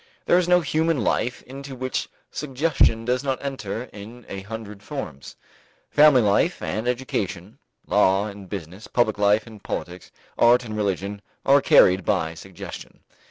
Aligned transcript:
There 0.25 0.39
is 0.39 0.47
no 0.47 0.61
human 0.61 1.03
life 1.03 1.43
into 1.43 1.75
which 1.75 2.09
suggestion 2.31 3.05
does 3.05 3.23
not 3.23 3.37
enter 3.39 3.83
in 3.93 4.25
a 4.27 4.41
hundred 4.41 4.81
forms. 4.81 5.35
Family 5.91 6.23
life 6.23 6.59
and 6.59 6.87
education, 6.87 7.59
law 7.85 8.25
and 8.25 8.49
business, 8.49 8.87
public 8.87 9.19
life 9.19 9.45
and 9.45 9.61
politics, 9.61 10.11
art 10.39 10.65
and 10.65 10.75
religion 10.75 11.21
are 11.45 11.61
carried 11.61 12.03
by 12.03 12.33
suggestion. 12.33 13.01